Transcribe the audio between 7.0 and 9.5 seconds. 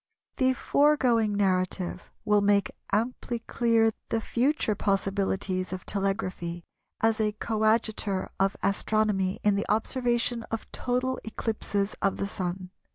as a coadjutor of Astronomy